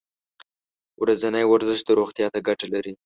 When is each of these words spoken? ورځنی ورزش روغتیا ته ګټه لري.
ورځنی 1.01 1.43
ورزش 1.47 1.79
روغتیا 1.99 2.27
ته 2.33 2.39
ګټه 2.47 2.65
لري. 2.73 2.93